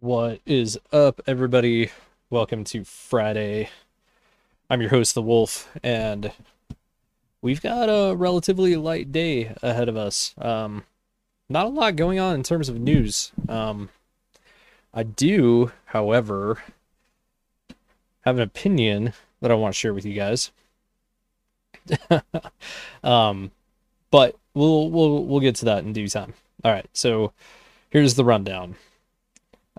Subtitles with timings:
[0.00, 1.90] What is up, everybody?
[2.30, 3.68] Welcome to Friday.
[4.70, 6.32] I'm your host, The Wolf, and
[7.42, 10.34] we've got a relatively light day ahead of us.
[10.38, 10.84] Um,
[11.50, 13.30] not a lot going on in terms of news.
[13.46, 13.90] Um,
[14.94, 16.62] I do, however,
[18.22, 19.12] have an opinion
[19.42, 20.50] that I want to share with you guys.
[23.04, 23.50] um,
[24.10, 26.32] but we'll we'll we'll get to that in due time.
[26.64, 27.34] All right, so
[27.90, 28.76] here's the rundown.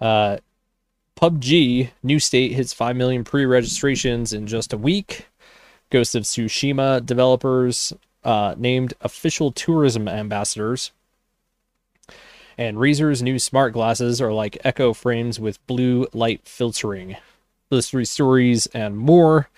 [0.01, 0.37] Uh,
[1.15, 5.27] PUBG new state hits 5 million pre-registrations in just a week.
[5.91, 7.93] Ghost of Tsushima developers
[8.23, 10.91] uh, named official tourism ambassadors.
[12.57, 17.17] And Razer's new smart glasses are like Echo frames with blue light filtering.
[17.69, 19.49] Those three stories and more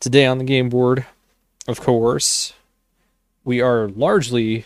[0.00, 1.06] today on the game board.
[1.68, 2.52] Of course,
[3.44, 4.64] we are largely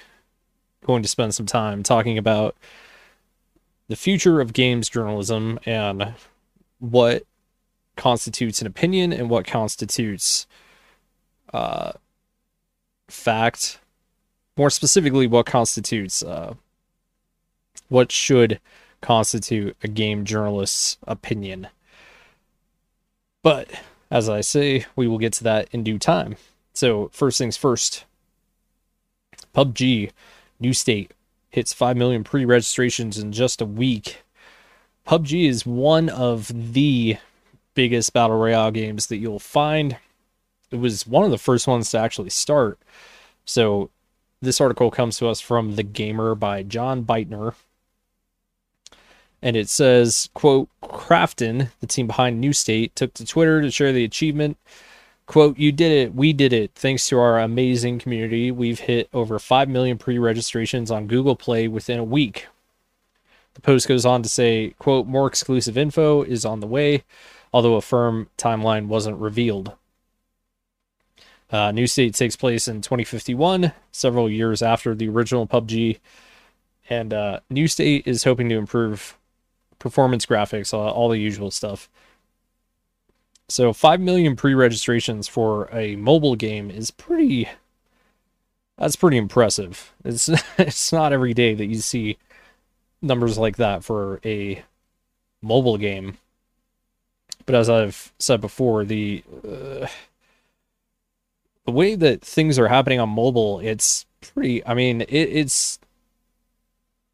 [0.85, 2.57] going to spend some time talking about
[3.91, 6.15] the future of games journalism and
[6.79, 7.25] what
[7.97, 10.47] constitutes an opinion and what constitutes
[11.53, 11.91] uh,
[13.09, 13.81] fact.
[14.57, 16.55] More specifically, what constitutes uh,
[17.89, 18.61] what should
[19.01, 21.67] constitute a game journalist's opinion.
[23.43, 23.69] But
[24.09, 26.37] as I say, we will get to that in due time.
[26.75, 28.05] So, first things first
[29.53, 30.13] PUBG,
[30.61, 31.11] new state,
[31.51, 34.23] hits 5 million pre registrations in just a week.
[35.07, 37.17] PUBG is one of the
[37.75, 39.97] biggest battle royale games that you'll find.
[40.71, 42.79] It was one of the first ones to actually start.
[43.45, 43.91] So,
[44.43, 47.55] this article comes to us from The Gamer by John Beitner.
[49.43, 53.93] And it says, quote, Krafton, the team behind New State, took to Twitter to share
[53.93, 54.57] the achievement
[55.31, 56.13] Quote, you did it.
[56.13, 56.73] We did it.
[56.75, 61.69] Thanks to our amazing community, we've hit over 5 million pre registrations on Google Play
[61.69, 62.49] within a week.
[63.55, 67.05] The post goes on to say, quote, more exclusive info is on the way,
[67.53, 69.77] although a firm timeline wasn't revealed.
[71.49, 76.01] Uh, New State takes place in 2051, several years after the original PUBG.
[76.89, 79.17] And uh, New State is hoping to improve
[79.79, 81.89] performance graphics, all the usual stuff.
[83.51, 87.49] So 5 million pre-registrations for a mobile game is pretty
[88.79, 89.93] that's pretty impressive.
[90.05, 90.29] It's
[90.59, 92.17] it's not every day that you see
[93.03, 94.63] numbers like that for a
[95.43, 96.19] mobile game.
[97.45, 99.89] But as I've said before, the uh,
[101.67, 105.81] the way that things are happening on mobile, it's pretty I mean, it, it's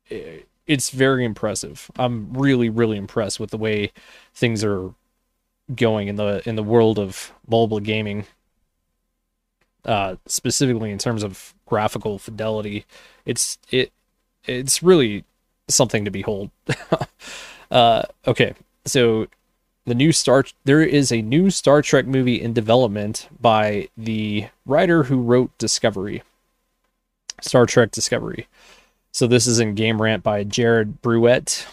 [0.08, 1.90] it, it's very impressive.
[1.98, 3.90] I'm really really impressed with the way
[4.34, 4.92] things are
[5.74, 8.24] going in the in the world of mobile gaming
[9.84, 12.84] uh specifically in terms of graphical fidelity
[13.24, 13.92] it's it
[14.44, 15.24] it's really
[15.68, 16.50] something to behold.
[17.68, 19.26] Uh okay so
[19.86, 25.02] the new star there is a new star trek movie in development by the writer
[25.02, 26.22] who wrote discovery
[27.40, 28.46] star trek discovery.
[29.12, 31.66] So this is in game rant by jared bruett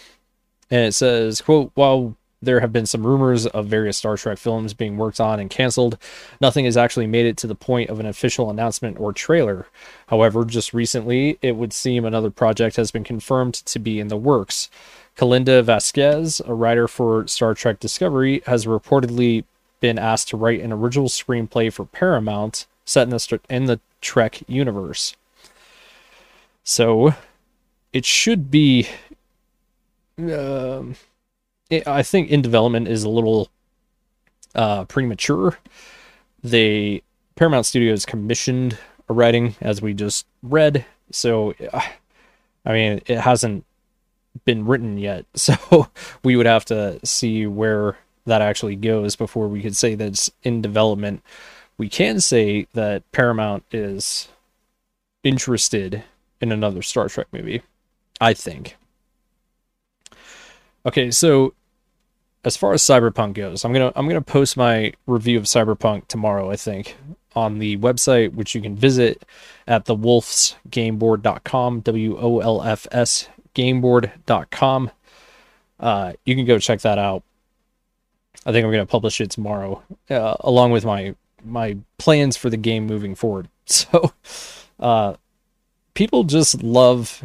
[0.71, 2.15] and it says quote while
[2.45, 5.97] there have been some rumors of various Star Trek films being worked on and canceled.
[6.41, 9.67] Nothing has actually made it to the point of an official announcement or trailer.
[10.07, 14.17] However, just recently, it would seem another project has been confirmed to be in the
[14.17, 14.69] works.
[15.17, 19.43] Kalinda Vasquez, a writer for Star Trek Discovery, has reportedly
[19.79, 24.41] been asked to write an original screenplay for Paramount set in the, in the Trek
[24.47, 25.15] universe.
[26.63, 27.13] So,
[27.91, 28.87] it should be.
[30.17, 30.95] Um,
[31.85, 33.49] I think in development is a little
[34.55, 35.57] uh, premature.
[36.43, 37.01] They
[37.35, 38.77] Paramount Studios commissioned
[39.09, 40.85] a writing, as we just read.
[41.11, 41.53] So,
[42.65, 43.65] I mean, it hasn't
[44.45, 45.25] been written yet.
[45.35, 45.87] So
[46.23, 50.31] we would have to see where that actually goes before we could say that it's
[50.43, 51.21] in development.
[51.77, 54.29] We can say that Paramount is
[55.23, 56.03] interested
[56.39, 57.61] in another Star Trek movie.
[58.21, 58.77] I think.
[60.85, 61.53] Okay, so
[62.45, 66.51] as far as Cyberpunk goes, I'm gonna I'm gonna post my review of Cyberpunk tomorrow,
[66.51, 66.95] I think,
[67.35, 69.23] on the website, which you can visit
[69.67, 74.91] at thewolfsgameboard.com, W O L F S gameboard.com.
[75.79, 77.23] Uh, you can go check that out.
[78.45, 82.57] I think I'm gonna publish it tomorrow, uh, along with my my plans for the
[82.57, 83.47] game moving forward.
[83.65, 84.11] So,
[84.77, 85.13] uh,
[85.93, 87.23] people just love.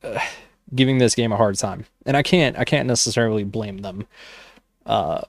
[0.00, 0.20] Uh,
[0.74, 4.06] giving this game a hard time, and I can't I can't necessarily blame them.
[4.84, 5.22] Uh,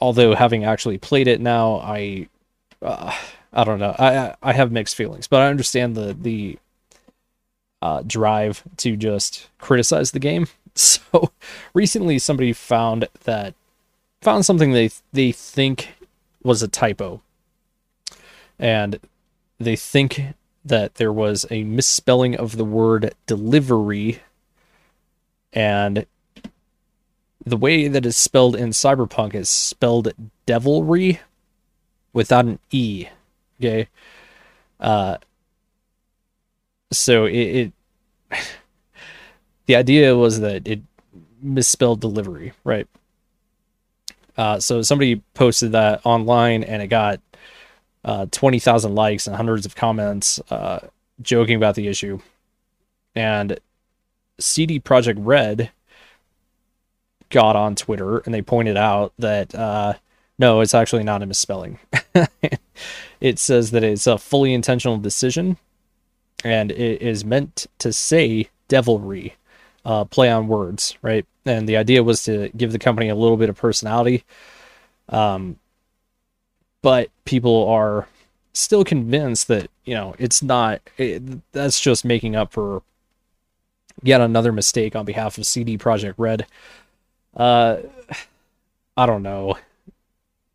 [0.00, 2.28] although having actually played it now, I
[2.80, 3.12] uh,
[3.52, 3.94] I don't know.
[3.98, 6.58] I I have mixed feelings, but I understand the the
[7.80, 10.46] uh, drive to just criticize the game.
[10.74, 11.32] So
[11.74, 13.52] recently, somebody found that
[14.22, 15.88] found something they they think
[16.42, 17.20] was a typo,
[18.58, 18.98] and
[19.60, 20.22] they think
[20.64, 24.20] that there was a misspelling of the word delivery,
[25.52, 26.06] and
[27.44, 30.12] the way that it's spelled in Cyberpunk is spelled
[30.46, 31.20] devilry
[32.12, 33.06] without an e.
[33.58, 33.88] Okay,
[34.80, 35.18] uh,
[36.92, 37.72] so it, it
[39.66, 40.80] the idea was that it
[41.40, 42.86] misspelled delivery, right?
[44.36, 47.20] Uh, so somebody posted that online and it got
[48.04, 50.80] uh, 20,000 likes and hundreds of comments uh,
[51.20, 52.18] joking about the issue.
[53.14, 53.58] And
[54.42, 55.70] CD Projekt Red
[57.30, 59.94] got on Twitter and they pointed out that uh,
[60.38, 61.78] no, it's actually not a misspelling.
[63.20, 65.56] it says that it's a fully intentional decision
[66.44, 69.36] and it is meant to say devilry
[69.84, 71.26] uh, play on words, right?
[71.44, 74.24] And the idea was to give the company a little bit of personality.
[75.08, 75.56] Um,
[76.82, 78.08] but people are
[78.52, 80.80] still convinced that you know it's not.
[80.98, 81.22] It,
[81.52, 82.82] that's just making up for
[84.02, 86.46] yet another mistake on behalf of CD Projekt Red.
[87.36, 87.78] Uh,
[88.96, 89.56] I don't know.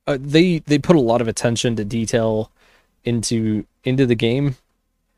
[0.06, 2.52] Uh, they they put a lot of attention to detail
[3.04, 4.56] into into the game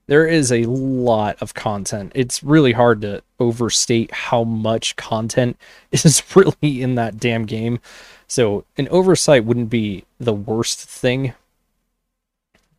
[0.09, 2.11] there is a lot of content.
[2.15, 5.55] It's really hard to overstate how much content
[5.91, 7.79] is really in that damn game.
[8.27, 11.33] So an oversight wouldn't be the worst thing,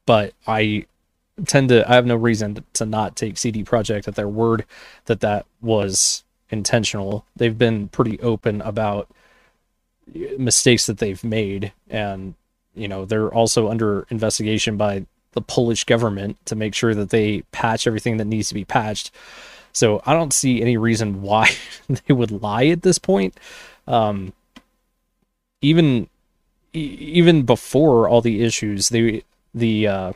[0.06, 0.86] but I
[1.46, 4.64] tend to I have no reason to not take CD Projekt at their word
[5.06, 7.24] that that was intentional.
[7.36, 9.08] They've been pretty open about
[10.38, 12.34] mistakes that they've made and
[12.74, 17.42] you know they're also under investigation by the Polish government to make sure that they
[17.52, 19.12] patch everything that needs to be patched.
[19.72, 21.50] So I don't see any reason why
[21.88, 23.38] they would lie at this point.
[23.86, 24.32] Um,
[25.60, 26.08] even
[26.72, 29.24] even before all the issues, the
[29.54, 30.12] the uh,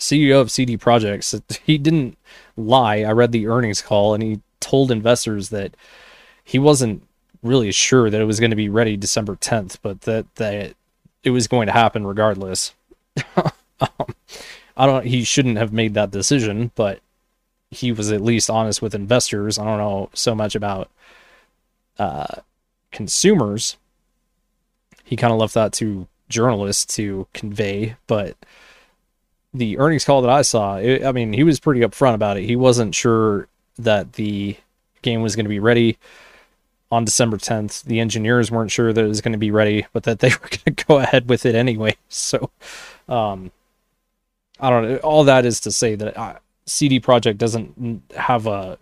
[0.00, 2.18] CEO of CD Projekt's he didn't
[2.56, 3.00] lie.
[3.02, 5.76] I read the earnings call and he told investors that
[6.42, 7.02] he wasn't
[7.42, 10.74] really sure that it was going to be ready December 10th, but that that
[11.22, 12.74] it was going to happen regardless.
[13.82, 14.14] Um,
[14.76, 15.06] I don't.
[15.06, 17.00] He shouldn't have made that decision, but
[17.70, 19.58] he was at least honest with investors.
[19.58, 20.90] I don't know so much about
[21.98, 22.42] uh,
[22.92, 23.78] consumers.
[25.02, 28.36] He kind of left that to journalists to convey, but
[29.52, 32.44] the earnings call that I saw, it, I mean, he was pretty upfront about it.
[32.44, 33.48] He wasn't sure
[33.78, 34.56] that the
[35.02, 35.98] game was going to be ready
[36.90, 37.84] on December 10th.
[37.84, 40.48] The engineers weren't sure that it was going to be ready, but that they were
[40.48, 41.96] going to go ahead with it anyway.
[42.12, 42.50] So,
[43.08, 43.52] um,
[44.58, 44.96] I don't know.
[44.96, 48.78] All that is to say that uh, CD Projekt doesn't have a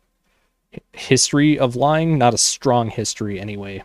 [0.93, 3.85] history of lying, not a strong history anyway.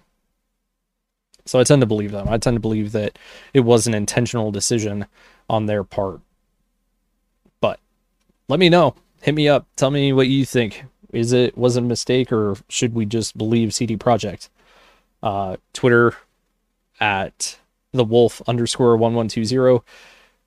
[1.46, 2.28] So I tend to believe them.
[2.30, 3.20] I tend to believe that
[3.54, 5.06] it was an intentional decision
[5.50, 6.22] on their part.
[8.48, 8.96] Let me know.
[9.22, 9.68] Hit me up.
[9.76, 10.86] Tell me what you think.
[11.12, 14.50] Is it was it a mistake or should we just believe CD Projekt?
[15.22, 16.16] Uh, Twitter
[17.00, 17.58] at
[17.92, 19.84] the wolf underscore one one two zero.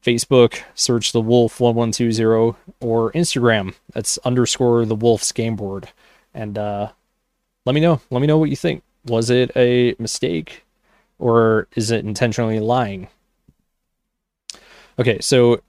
[0.06, 5.56] Facebook, search the Wolf one one two zero, or Instagram, that's underscore the Wolf's game
[5.56, 5.88] board,
[6.32, 6.92] and uh,
[7.64, 8.00] let me know.
[8.10, 8.84] Let me know what you think.
[9.06, 10.64] Was it a mistake,
[11.18, 13.08] or is it intentionally lying?
[14.96, 15.60] Okay, so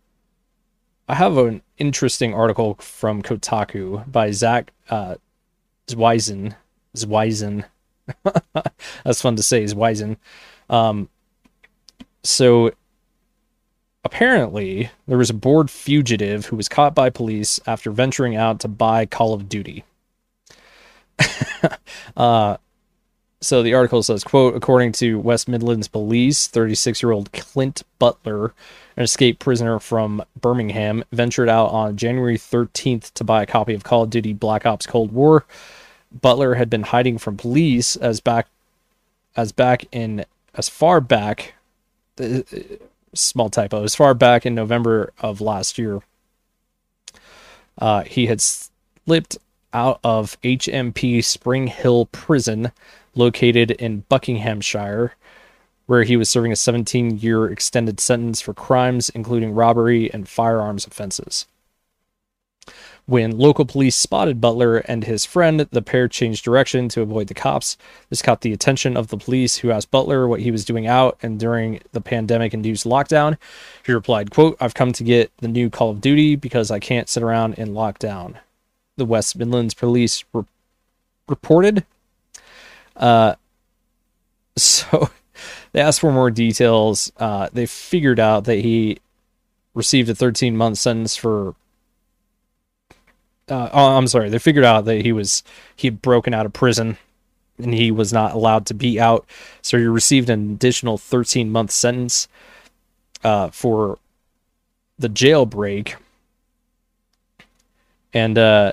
[1.08, 5.16] I have an interesting article from Kotaku by Zack uh,
[5.88, 6.56] Zwiezen.
[6.96, 7.66] Zwiezen.
[9.04, 10.18] That's fun to say, Zwiezen.
[10.70, 11.10] Um,
[12.24, 12.72] so
[14.08, 18.70] Apparently, there was a bored fugitive who was caught by police after venturing out to
[18.70, 19.84] buy Call of Duty.
[22.16, 22.56] uh,
[23.42, 28.54] so the article says, quote, according to West Midlands police, 36-year-old Clint Butler,
[28.98, 33.84] an escaped prisoner from Birmingham, ventured out on January 13th to buy a copy of
[33.84, 35.46] Call of Duty Black Ops Cold War.
[36.12, 38.48] Butler had been hiding from police as back
[39.36, 40.26] as back in
[40.56, 41.54] as far back
[42.20, 42.40] uh,
[43.14, 46.02] small typo, as far back in November of last year.
[47.78, 49.38] Uh, he had slipped
[49.74, 52.72] out of HMP Spring Hill Prison,
[53.14, 55.14] located in Buckinghamshire,
[55.88, 60.86] where he was serving a 17 year extended sentence for crimes including robbery and firearms
[60.86, 61.48] offenses.
[63.08, 67.34] When local police spotted Butler and his friend, the pair changed direction to avoid the
[67.34, 67.78] cops.
[68.10, 71.18] This caught the attention of the police, who asked Butler what he was doing out
[71.22, 73.38] and during the pandemic-induced lockdown.
[73.86, 77.08] He replied, quote, I've come to get the new Call of Duty because I can't
[77.08, 78.36] sit around in lockdown.
[78.98, 80.44] The West Midlands police re-
[81.30, 81.86] reported
[82.98, 83.36] Uh,
[84.58, 85.12] so
[85.78, 87.12] they asked for more details.
[87.18, 88.98] Uh, they figured out that he
[89.76, 91.50] received a 13 month sentence for.
[93.48, 94.30] Uh, oh, I'm sorry.
[94.30, 95.44] They figured out that he was
[95.76, 96.98] he had broken out of prison,
[97.60, 99.28] and he was not allowed to be out.
[99.62, 102.28] So he received an additional 13 month sentence
[103.24, 104.00] uh, for
[104.98, 105.94] the jailbreak,
[108.14, 108.72] and uh,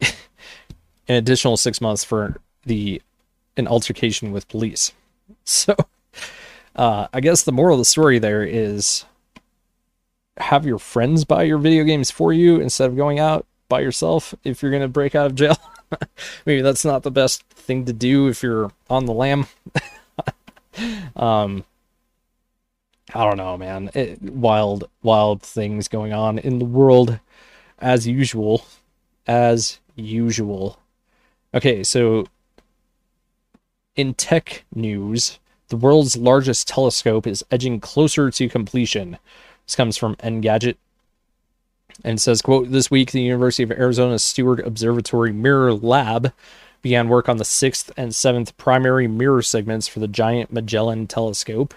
[0.00, 0.08] an
[1.06, 3.00] additional six months for the
[3.60, 4.92] an altercation with police.
[5.44, 5.74] So,
[6.76, 9.04] uh, I guess the moral of the story there is
[10.36, 14.34] have your friends buy your video games for you instead of going out by yourself
[14.44, 15.56] if you're going to break out of jail.
[16.46, 19.46] Maybe that's not the best thing to do if you're on the lam.
[21.16, 21.64] um,
[23.14, 23.90] I don't know, man.
[23.94, 27.18] It, wild, wild things going on in the world
[27.78, 28.64] as usual.
[29.26, 30.78] As usual.
[31.54, 32.26] Okay, so
[34.00, 35.38] in tech news,
[35.68, 39.18] the world's largest telescope is edging closer to completion.
[39.66, 40.76] This comes from Engadget.
[42.02, 46.32] And says, quote, this week the University of Arizona Steward Observatory Mirror Lab
[46.80, 51.74] began work on the sixth and seventh primary mirror segments for the giant Magellan telescope.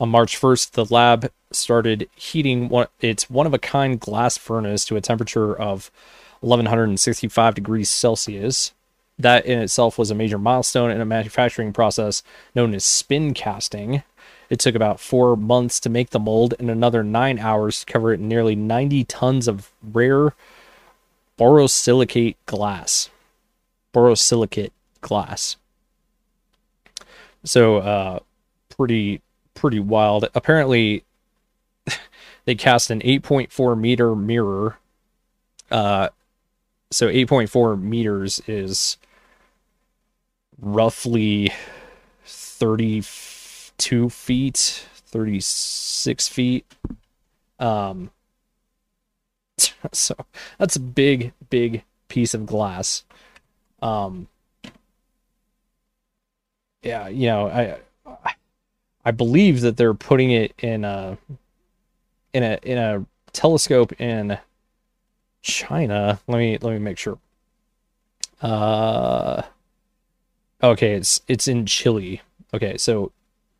[0.00, 4.84] On March 1st, the lab started heating one, its one of a kind glass furnace
[4.86, 5.92] to a temperature of
[6.40, 8.72] 1165 degrees Celsius.
[9.18, 12.22] That in itself was a major milestone in a manufacturing process
[12.54, 14.02] known as spin casting.
[14.50, 18.12] It took about four months to make the mold and another nine hours to cover
[18.12, 20.34] it in nearly 90 tons of rare
[21.38, 23.10] borosilicate glass.
[23.94, 25.56] Borosilicate glass.
[27.44, 28.18] So, uh,
[28.68, 29.20] pretty
[29.54, 30.28] pretty wild.
[30.34, 31.04] Apparently,
[32.44, 34.78] they cast an 8.4 meter mirror.
[35.70, 36.08] Uh,
[36.92, 38.98] so 8.4 meters is
[40.60, 41.50] roughly
[42.24, 46.66] 32 feet, 36 feet.
[47.58, 48.10] Um,
[49.92, 50.14] so
[50.58, 53.04] that's a big, big piece of glass.
[53.80, 54.28] Um,
[56.82, 58.34] yeah, you know, I,
[59.04, 61.16] I believe that they're putting it in a,
[62.32, 64.38] in a, in a telescope in
[65.42, 66.20] China.
[66.26, 67.18] Let me, let me make sure.
[68.40, 69.42] Uh,
[70.62, 72.22] Okay, it's it's in Chile.
[72.54, 73.10] Okay, so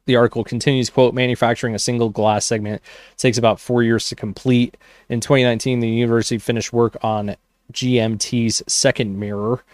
[0.07, 2.81] the article continues quote manufacturing a single glass segment
[3.17, 4.77] takes about 4 years to complete.
[5.09, 7.37] In 2019, the university finished work on
[7.73, 9.65] GMT's second mirror.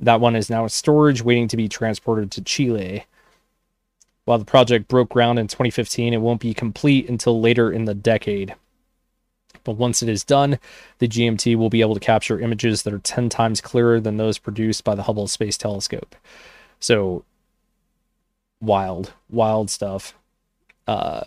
[0.00, 3.06] That one is now in storage waiting to be transported to Chile.
[4.24, 7.94] While the project broke ground in 2015, it won't be complete until later in the
[7.94, 8.54] decade.
[9.64, 10.58] But once it is done,
[10.98, 14.38] the GMT will be able to capture images that are 10 times clearer than those
[14.38, 16.16] produced by the Hubble Space Telescope.
[16.80, 17.24] So
[18.60, 20.14] wild, wild stuff.
[20.86, 21.22] Uh,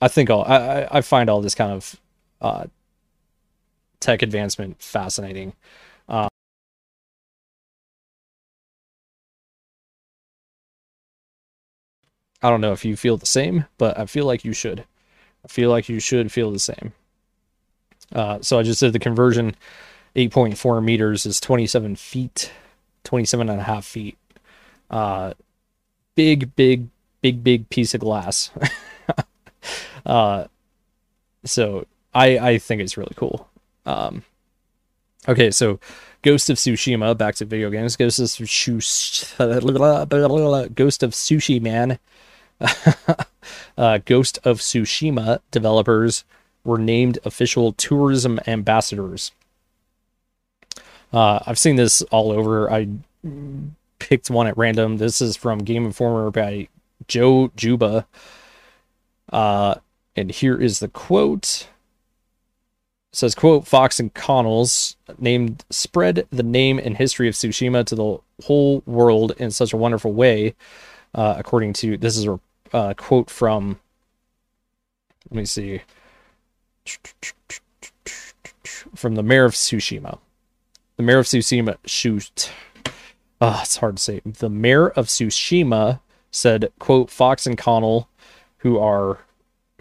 [0.00, 2.00] I think all I I find all this kind of
[2.40, 2.66] uh,
[4.00, 5.54] tech advancement fascinating.
[6.08, 6.28] Uh,
[12.42, 14.84] I don't know if you feel the same, but I feel like you should.
[15.44, 16.92] I feel like you should feel the same.
[18.12, 19.54] Uh, so I just did the conversion.
[20.16, 22.50] 8.4 meters is 27 feet,
[23.04, 24.16] 27 and a half feet
[24.90, 25.34] uh,
[26.14, 26.88] big, big,
[27.20, 28.50] big, big piece of glass.
[30.06, 30.44] uh,
[31.44, 33.48] so I I think it's really cool.
[33.86, 34.22] Um,
[35.28, 35.80] okay, so
[36.22, 37.16] Ghost of Tsushima.
[37.16, 37.96] Back to video games.
[37.96, 39.38] Ghost of Tsushima.
[40.74, 41.98] Ghost of Sushi Man.
[43.78, 46.24] uh, Ghost of Tsushima developers
[46.68, 49.32] were named official tourism ambassadors.
[51.12, 52.70] Uh, I've seen this all over.
[52.70, 52.88] I
[53.98, 54.98] picked one at random.
[54.98, 56.68] This is from Game Informer by
[57.08, 58.06] Joe Juba.
[59.32, 59.76] Uh,
[60.14, 61.68] and here is the quote.
[63.12, 67.94] It says, quote, Fox and Connells named spread the name and history of Tsushima to
[67.94, 70.54] the whole world in such a wonderful way.
[71.14, 72.38] Uh, according to this is a
[72.74, 73.80] uh, quote from
[75.30, 75.80] let me see
[78.94, 80.18] from the mayor of Tsushima.
[80.96, 82.50] The mayor of Tsushima shoot
[83.40, 84.20] uh, it's hard to say.
[84.24, 88.08] The mayor of Tsushima said, quote, Fox and Connell,
[88.58, 89.18] who are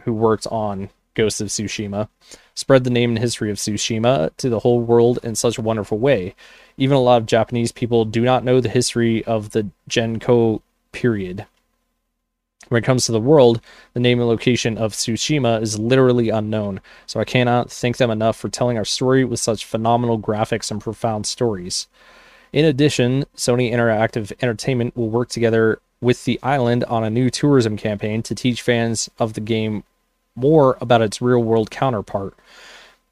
[0.02, 2.08] who worked on Ghost of Tsushima,
[2.54, 5.98] spread the name and history of Tsushima to the whole world in such a wonderful
[5.98, 6.36] way.
[6.78, 10.62] Even a lot of Japanese people do not know the history of the Genko
[10.92, 11.46] period.
[12.70, 13.62] When it comes to the world,
[13.94, 18.36] the name and location of Tsushima is literally unknown, so I cannot thank them enough
[18.36, 21.88] for telling our story with such phenomenal graphics and profound stories.
[22.52, 27.78] In addition, Sony Interactive Entertainment will work together with the island on a new tourism
[27.78, 29.84] campaign to teach fans of the game
[30.36, 32.36] more about its real world counterpart.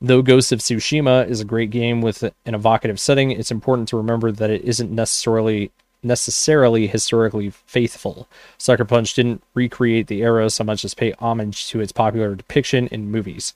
[0.01, 3.97] Though Ghost of Tsushima is a great game with an evocative setting, it's important to
[3.97, 5.71] remember that it isn't necessarily
[6.05, 8.29] necessarily historically faithful.
[8.57, 12.87] Sucker Punch didn't recreate the era so much as pay homage to its popular depiction
[12.87, 13.53] in movies.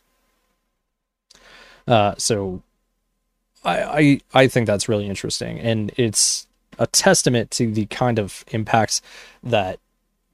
[1.88, 2.62] Uh, so
[3.64, 8.44] I, I I think that's really interesting, and it's a testament to the kind of
[8.52, 9.02] impacts
[9.44, 9.80] that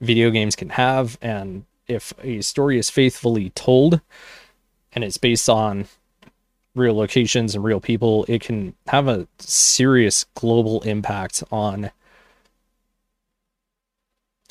[0.02, 4.02] video games can have, and if a story is faithfully told,
[4.94, 5.88] and it's based on
[6.76, 11.92] real locations and real people, it can have a serious global impact on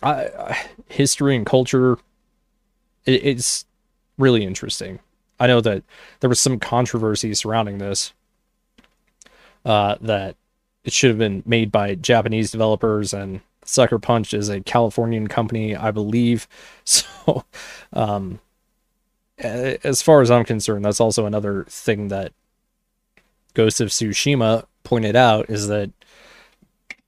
[0.03, 0.55] uh,
[0.89, 1.99] history and culture.
[3.05, 3.65] It, it's
[4.19, 4.99] really interesting.
[5.39, 5.83] I know that
[6.21, 8.13] there was some controversy surrounding this.
[9.65, 10.37] Uh, that
[10.85, 15.75] it should have been made by Japanese developers, and Sucker Punch is a Californian company,
[15.75, 16.47] I believe.
[16.87, 17.47] So,
[17.95, 18.41] um,
[19.39, 22.33] as far as I'm concerned, that's also another thing that
[23.55, 25.91] Ghost of Tsushima pointed out is that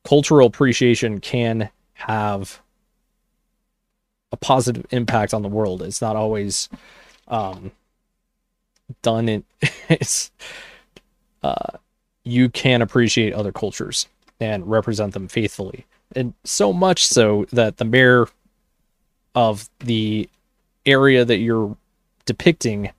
[0.05, 2.63] cultural appreciation can have
[4.33, 5.83] a positive impact on the world.
[5.83, 6.69] It's not always
[7.29, 7.73] um,
[9.03, 9.45] done in
[9.89, 10.31] it's
[11.43, 11.79] uh,
[12.25, 14.09] you can appreciate other cultures
[14.41, 15.87] and represent them faithfully.
[16.15, 18.27] And so much so that the mayor
[19.35, 20.29] of the
[20.85, 21.77] area that you're
[22.25, 22.91] depicting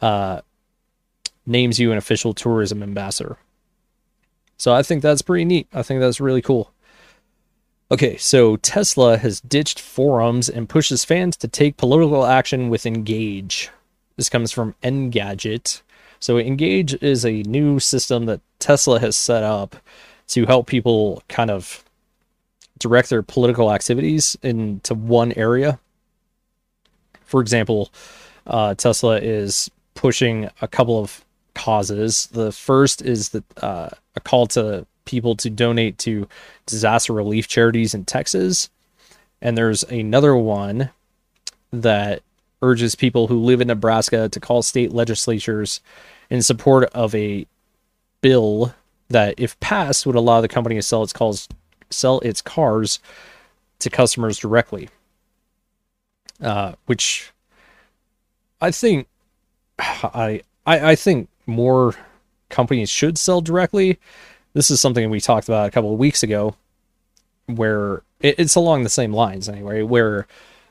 [0.00, 0.40] uh,
[1.46, 3.36] names you an official tourism ambassador.
[4.56, 5.68] So I think that's pretty neat.
[5.72, 6.70] I think that's really cool.
[7.92, 13.68] Okay, so Tesla has ditched forums and pushes fans to take political action with Engage.
[14.16, 15.82] This comes from Engadget.
[16.20, 19.74] So Engage is a new system that Tesla has set up
[20.28, 21.82] to help people kind of
[22.78, 25.80] direct their political activities into one area.
[27.24, 27.92] For example,
[28.46, 31.24] uh, Tesla is pushing a couple of
[31.54, 32.28] causes.
[32.28, 36.28] The first is that uh, a call to people to donate to
[36.66, 38.70] disaster relief charities in Texas,
[39.42, 40.90] and there's another one
[41.72, 42.22] that
[42.62, 45.80] urges people who live in Nebraska to call state legislatures
[46.28, 47.46] in support of a
[48.20, 48.74] bill
[49.08, 51.48] that, if passed, would allow the company to sell its calls
[51.90, 53.00] sell its cars
[53.80, 54.88] to customers directly.
[56.40, 57.32] Uh, which
[58.60, 59.08] I think
[59.78, 61.94] I, I I think more
[62.50, 63.98] companies should sell directly.
[64.52, 66.56] This is something we talked about a couple of weeks ago,
[67.46, 70.26] where it, it's along the same lines anyway, where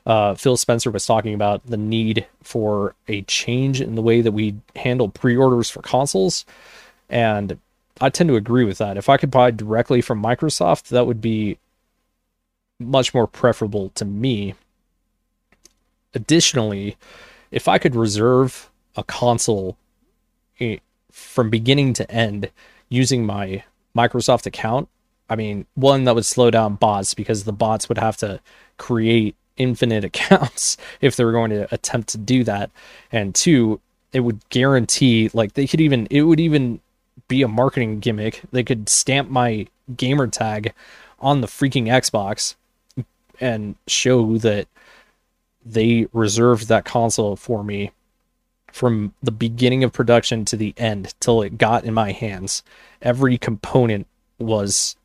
[0.06, 4.32] uh, Phil Spencer was talking about the need for a change in the way that
[4.32, 6.44] we handle pre-orders for consoles,
[7.08, 7.58] and
[8.00, 8.96] I tend to agree with that.
[8.96, 11.58] If I could buy directly from Microsoft, that would be
[12.78, 14.54] much more preferable to me.
[16.14, 16.96] Additionally,
[17.50, 19.76] if I could reserve a console
[20.58, 20.78] eh,
[21.10, 22.50] from beginning to end
[22.88, 23.64] using my
[23.96, 24.88] Microsoft account,
[25.28, 28.40] I mean, one that would slow down bots because the bots would have to
[28.78, 32.70] create infinite accounts if they were going to attempt to do that.
[33.12, 33.80] And two,
[34.12, 36.80] it would guarantee like they could even it would even
[37.28, 38.42] be a marketing gimmick.
[38.50, 40.72] They could stamp my gamer tag
[41.20, 42.56] on the freaking Xbox
[43.40, 44.66] and show that
[45.64, 47.92] they reserved that console for me
[48.72, 52.62] from the beginning of production to the end till it got in my hands.
[53.02, 54.06] Every component
[54.38, 54.96] was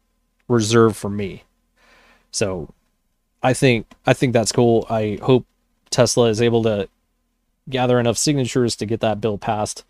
[0.47, 1.43] reserved for me.
[2.31, 2.73] So
[3.41, 4.85] I think I think that's cool.
[4.89, 5.45] I hope
[5.89, 6.89] Tesla is able to
[7.69, 9.83] gather enough signatures to get that bill passed,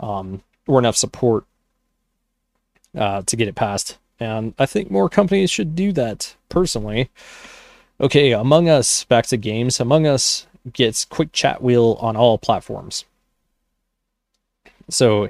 [0.00, 1.44] um, or enough support
[2.96, 3.98] uh, to get it passed.
[4.20, 7.10] And I think more companies should do that personally.
[8.00, 9.80] Okay, Among Us, back to games.
[9.80, 13.04] Among Us gets quick chat wheel on all platforms.
[14.90, 15.28] So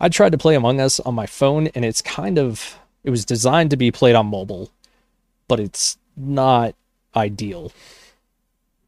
[0.00, 3.24] I tried to play Among Us on my phone, and it's kind of, it was
[3.24, 4.70] designed to be played on mobile,
[5.48, 6.74] but it's not
[7.14, 7.72] ideal.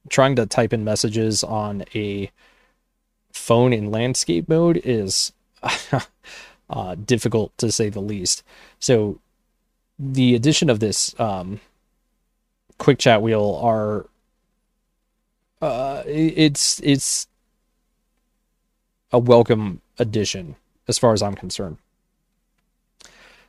[0.09, 2.31] Trying to type in messages on a
[3.33, 5.33] phone in landscape mode is
[6.71, 8.43] uh, difficult to say the least.
[8.79, 9.21] So
[9.99, 11.61] the addition of this um,
[12.79, 14.07] quick chat wheel are
[15.61, 17.29] uh, it's it's
[19.13, 20.57] a welcome addition
[20.89, 21.79] as far as I'm concerned.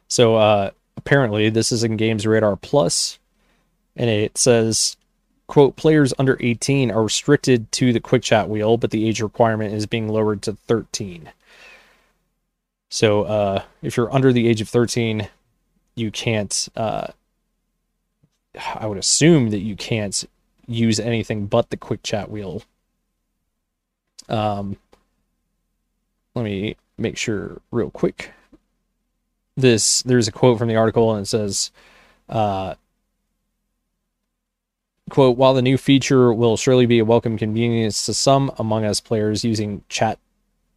[0.08, 3.20] So uh, apparently this is in Games Radar Plus,
[3.96, 4.96] and it says
[5.48, 9.74] quote players under 18 are restricted to the quick chat wheel but the age requirement
[9.74, 11.30] is being lowered to 13
[12.94, 15.28] so uh, if you're under the age of 13,
[15.96, 16.70] you can't.
[16.76, 17.08] Uh,
[18.76, 20.24] I would assume that you can't
[20.68, 22.62] use anything but the quick chat wheel.
[24.30, 24.78] Um,
[26.36, 28.32] let me make sure real quick.
[29.56, 31.72] This there's a quote from the article and it says,
[32.30, 32.76] uh,
[35.10, 39.00] quote, while the new feature will surely be a welcome convenience to some among us
[39.00, 40.18] players using chat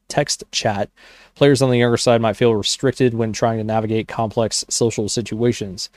[0.08, 0.90] text chat,
[1.34, 5.88] players on the younger side might feel restricted when trying to navigate complex social situations.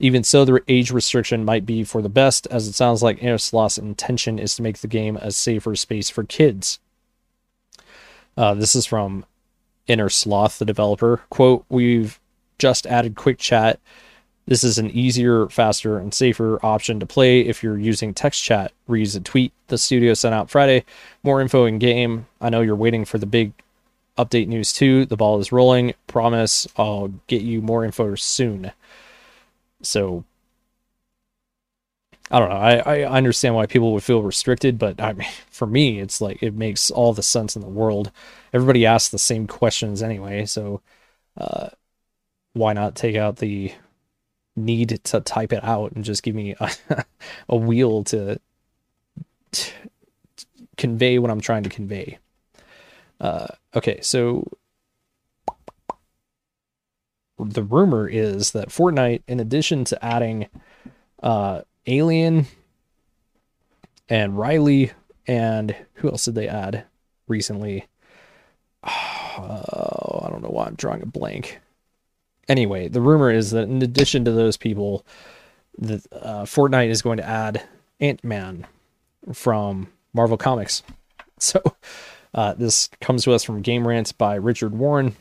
[0.00, 3.78] Even so, the age restriction might be for the best, as it sounds like Innersloth's
[3.78, 6.78] intention is to make the game a safer space for kids.
[8.38, 9.26] Uh, this is from
[9.88, 11.22] Innersloth, the developer.
[11.28, 12.20] Quote, We've
[12.56, 13.80] just added quick chat.
[14.46, 18.70] This is an easier, faster, and safer option to play if you're using text chat.
[18.86, 20.84] Reads a tweet the studio sent out Friday.
[21.24, 22.26] More info in game.
[22.40, 23.52] I know you're waiting for the big
[24.16, 25.04] update news too.
[25.04, 25.94] The ball is rolling.
[26.06, 28.70] Promise I'll get you more info soon.
[29.82, 30.22] So
[32.30, 32.56] I don't know.
[32.56, 36.42] I, I understand why people would feel restricted, but I mean, for me, it's like
[36.42, 38.10] it makes all the sense in the world.
[38.52, 40.80] Everybody asks the same questions anyway, so
[41.36, 41.68] uh,
[42.52, 43.72] why not take out the
[44.56, 46.70] need to type it out and just give me a,
[47.48, 48.40] a wheel to,
[49.52, 49.70] to,
[50.76, 52.18] convey what I'm trying to convey?
[53.20, 54.46] Uh, okay, so
[57.38, 60.48] the rumor is that Fortnite, in addition to adding
[61.22, 62.46] uh, Alien
[64.08, 64.92] and Ripley,
[65.26, 66.84] and who else did they add
[67.26, 67.86] recently?
[68.84, 71.60] Oh, I don't know why I'm drawing a blank.
[72.48, 75.04] Anyway, the rumor is that in addition to those people,
[75.76, 77.62] the uh, Fortnite is going to add
[78.00, 78.66] Ant Man
[79.32, 80.82] from Marvel Comics.
[81.40, 81.62] So
[82.34, 85.14] uh, this comes to us from Game Rant by Richard Warren.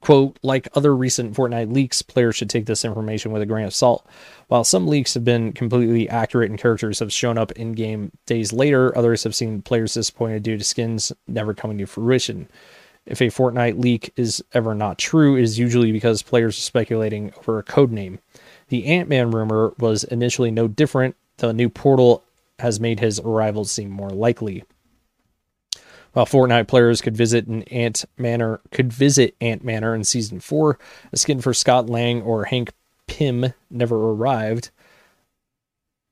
[0.00, 3.74] Quote, like other recent Fortnite leaks, players should take this information with a grain of
[3.74, 4.06] salt.
[4.46, 8.52] While some leaks have been completely accurate and characters have shown up in game days
[8.52, 12.48] later, others have seen players disappointed due to skins never coming to fruition.
[13.06, 17.32] If a Fortnite leak is ever not true, it is usually because players are speculating
[17.38, 18.20] over a code name.
[18.68, 21.16] The Ant Man rumor was initially no different.
[21.38, 22.22] The new portal
[22.58, 24.64] has made his arrival seem more likely.
[26.12, 30.78] While Fortnite players could visit an Ant Manor could visit Ant Manor in season four,
[31.12, 32.70] a skin for Scott Lang or Hank
[33.06, 34.70] Pym never arrived,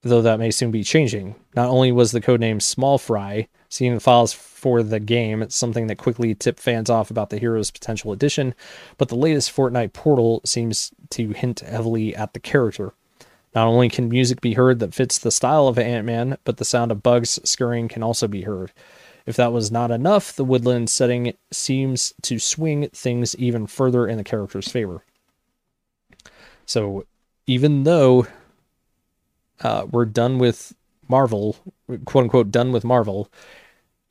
[0.02, 1.34] though that may soon be changing.
[1.54, 5.86] Not only was the codename Small Fry seen in files for the game, it's something
[5.88, 8.54] that quickly tipped fans off about the hero's potential addition,
[8.96, 12.92] but the latest Fortnite portal seems to hint heavily at the character.
[13.54, 16.64] Not only can music be heard that fits the style of Ant Man, but the
[16.64, 18.70] sound of bugs scurrying can also be heard.
[19.26, 24.18] If that was not enough, the woodland setting seems to swing things even further in
[24.18, 25.02] the character's favor.
[26.64, 27.06] So,
[27.46, 28.26] even though
[29.60, 30.74] uh, we're done with
[31.08, 31.56] Marvel,
[32.04, 33.28] quote unquote, done with Marvel,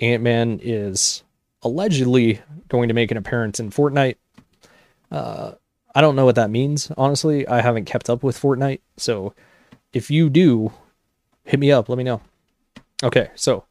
[0.01, 1.23] Ant Man is
[1.61, 4.17] allegedly going to make an appearance in Fortnite.
[5.11, 5.53] Uh,
[5.93, 7.47] I don't know what that means, honestly.
[7.47, 8.81] I haven't kept up with Fortnite.
[8.97, 9.33] So,
[9.93, 10.73] if you do,
[11.45, 11.87] hit me up.
[11.87, 12.21] Let me know.
[13.01, 13.65] Okay, so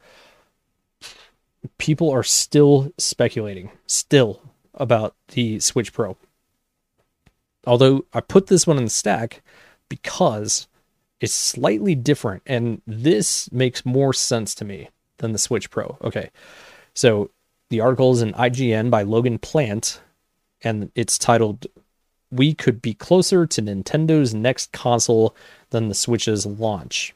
[1.78, 4.42] people are still speculating, still
[4.74, 6.16] about the Switch Pro.
[7.66, 9.42] Although I put this one in the stack
[9.88, 10.68] because
[11.20, 15.96] it's slightly different, and this makes more sense to me than the Switch Pro.
[16.02, 16.30] Okay,
[16.92, 17.30] so
[17.70, 20.00] the article is in IGN by Logan Plant,
[20.62, 21.66] and it's titled
[22.30, 25.34] "We Could Be Closer to Nintendo's Next Console
[25.70, 27.14] Than the Switch's Launch,"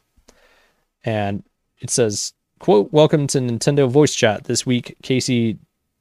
[1.04, 1.42] and
[1.80, 4.44] it says quote, welcome to Nintendo Voice Chat.
[4.44, 5.58] This week, Casey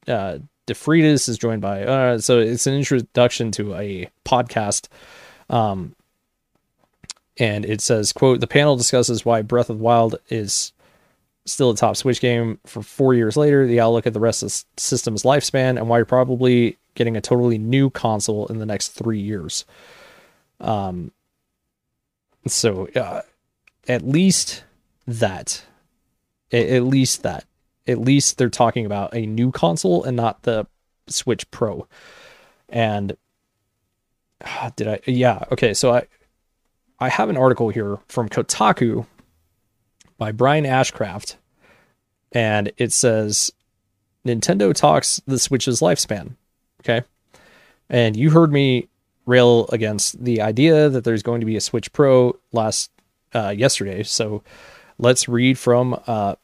[0.07, 4.87] uh, DeFreitas is joined by, uh, so it's an introduction to a podcast.
[5.49, 5.95] Um,
[7.37, 10.73] and it says, quote, the panel discusses why Breath of the Wild is
[11.45, 14.49] still a top Switch game for four years later, the outlook at the rest of
[14.49, 18.89] the system's lifespan, and why you're probably getting a totally new console in the next
[18.89, 19.65] three years.
[20.59, 21.11] Um,
[22.47, 23.21] so uh,
[23.87, 24.63] at least
[25.05, 25.63] that
[26.51, 27.45] at least that.
[27.87, 30.67] At least they're talking about a new console and not the
[31.07, 31.87] Switch Pro.
[32.69, 33.15] And
[34.43, 34.99] uh, did I?
[35.05, 35.45] Yeah.
[35.51, 35.73] Okay.
[35.73, 36.07] So I
[36.99, 39.05] I have an article here from Kotaku
[40.17, 41.35] by Brian Ashcraft,
[42.31, 43.51] and it says
[44.25, 46.35] Nintendo talks the Switch's lifespan.
[46.81, 47.03] Okay.
[47.89, 48.89] And you heard me
[49.25, 52.91] rail against the idea that there's going to be a Switch Pro last
[53.33, 54.03] uh, yesterday.
[54.03, 54.43] So
[54.97, 56.35] let's read from uh,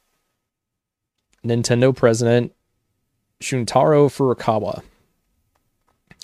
[1.45, 2.53] Nintendo president
[3.41, 4.83] Shuntaro Furukawa.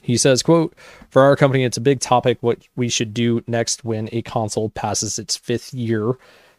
[0.01, 0.73] He says, quote,
[1.09, 4.69] for our company, it's a big topic what we should do next when a console
[4.69, 6.13] passes its fifth year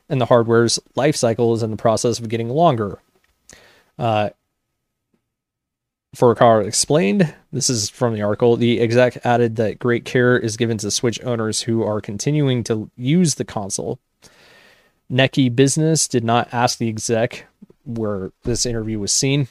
[0.09, 2.99] and the hardware's life cycle is in the process of getting longer.
[3.99, 4.31] Uh,
[6.15, 10.77] Furukawa explained, this is from the article, the exec added that great care is given
[10.79, 14.01] to Switch owners who are continuing to use the console.
[15.11, 17.47] Nikkei Business did not ask the exec
[17.85, 19.49] where this interview was seen.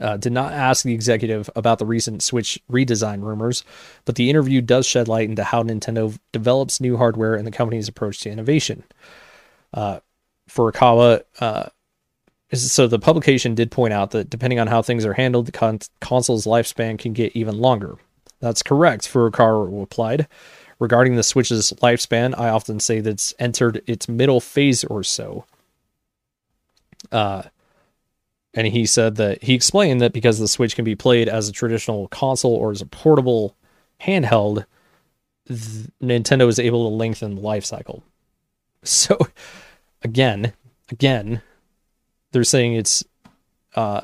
[0.00, 3.64] Uh, did not ask the executive about the recent Switch redesign rumors,
[4.04, 7.88] but the interview does shed light into how Nintendo develops new hardware and the company's
[7.88, 8.84] approach to innovation.
[9.74, 9.98] Uh,
[10.48, 11.70] Furukawa uh,
[12.52, 15.80] so the publication did point out that depending on how things are handled, the con-
[16.00, 17.96] console's lifespan can get even longer.
[18.40, 20.26] That's correct, Furukawa replied.
[20.80, 25.44] Regarding the Switch's lifespan, I often say that it's entered its middle phase or so.
[27.12, 27.42] Uh,
[28.54, 31.52] and he said that he explained that because the Switch can be played as a
[31.52, 33.54] traditional console or as a portable
[34.00, 34.64] handheld,
[35.46, 38.02] th- Nintendo is able to lengthen the life cycle.
[38.82, 39.18] So,
[40.02, 40.54] again,
[40.90, 41.42] again,
[42.32, 43.04] they're saying it's
[43.76, 44.00] uh,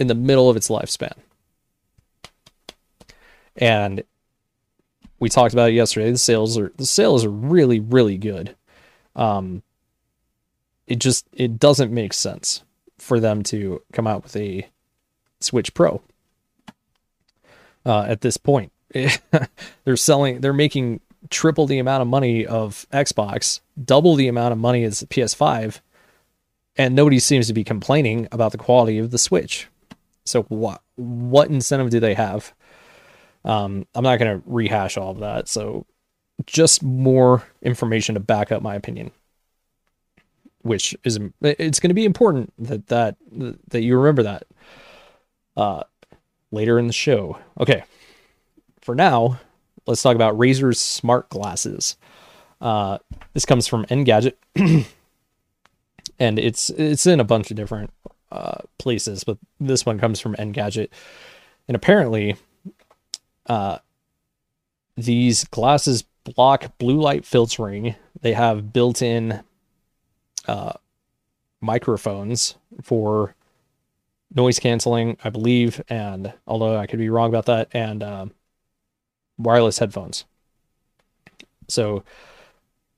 [0.00, 1.14] in the middle of its lifespan.
[3.54, 4.02] And
[5.20, 6.10] we talked about it yesterday.
[6.10, 8.56] The sales are the sales are really really good.
[9.14, 9.62] Um,
[10.86, 12.64] it just it doesn't make sense
[12.98, 14.68] for them to come out with a
[15.40, 16.02] Switch Pro
[17.86, 18.72] uh, at this point.
[18.92, 24.58] they're selling, they're making triple the amount of money of Xbox, double the amount of
[24.58, 25.80] money as PS5,
[26.76, 29.68] and nobody seems to be complaining about the quality of the Switch.
[30.24, 32.52] So what what incentive do they have?
[33.44, 35.48] Um, I'm not going to rehash all of that.
[35.48, 35.86] So
[36.46, 39.10] just more information to back up my opinion,
[40.62, 43.16] which is it's going to be important that that
[43.68, 44.44] that you remember that
[45.56, 45.82] uh,
[46.50, 47.38] later in the show.
[47.58, 47.84] Okay,
[48.80, 49.40] for now,
[49.86, 51.96] let's talk about Razer's smart glasses.
[52.60, 52.98] Uh,
[53.32, 54.34] this comes from Engadget.
[56.18, 57.90] and it's it's in a bunch of different
[58.30, 60.90] uh, places, but this one comes from Engadget,
[61.66, 62.36] and apparently,
[63.50, 63.78] uh,
[64.96, 67.96] these glasses block blue light filtering.
[68.20, 69.42] They have built-in
[70.46, 70.74] uh,
[71.60, 73.34] microphones for
[74.32, 78.32] noise canceling, I believe, and although I could be wrong about that, and um,
[79.36, 80.26] wireless headphones.
[81.66, 82.04] So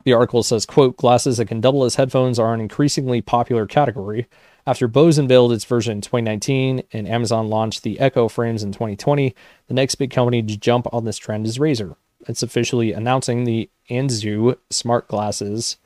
[0.05, 4.27] the article says, quote, glasses that can double as headphones are an increasingly popular category.
[4.66, 9.35] After Bose unveiled its version in 2019 and Amazon launched the Echo frames in 2020,
[9.66, 11.96] the next big company to jump on this trend is Razer.
[12.29, 15.79] It's officially announcing the Anzu smart glasses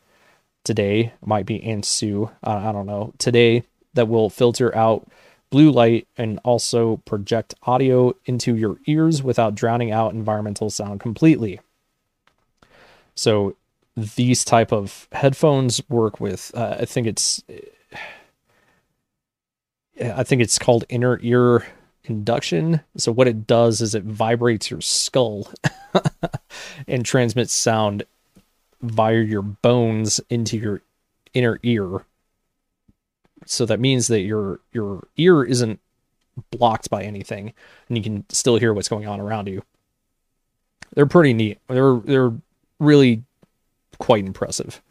[0.62, 1.14] today.
[1.24, 3.14] Might be Ansu, I don't know.
[3.18, 3.62] Today
[3.94, 5.08] that will filter out
[5.48, 11.60] blue light and also project audio into your ears without drowning out environmental sound completely.
[13.14, 13.56] So
[13.96, 17.42] these type of headphones work with uh, i think it's
[20.00, 21.64] i think it's called inner ear
[22.08, 22.80] induction.
[22.96, 25.50] So what it does is it vibrates your skull
[26.88, 28.04] and transmits sound
[28.82, 30.82] via your bones into your
[31.34, 32.04] inner ear.
[33.44, 35.80] So that means that your your ear isn't
[36.50, 37.52] blocked by anything
[37.88, 39.62] and you can still hear what's going on around you.
[40.94, 41.58] They're pretty neat.
[41.68, 42.32] They're they're
[42.78, 43.22] really
[43.98, 44.82] quite impressive.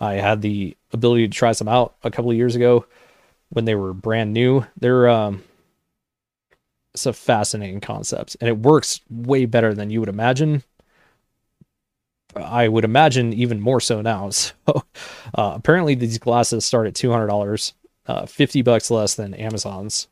[0.00, 2.84] I had the ability to try some out a couple of years ago
[3.54, 4.66] when they were brand new.
[4.78, 5.42] They're um,
[6.92, 10.62] it's a fascinating concept, and it works way better than you would imagine.
[12.36, 14.30] I would imagine even more so now.
[14.66, 14.84] So
[15.34, 17.72] uh, apparently, these glasses start at two hundred dollars,
[18.06, 20.08] uh, fifty bucks less than Amazon's.